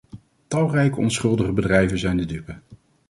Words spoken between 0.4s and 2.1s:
Talrijke onschuldige bedrijven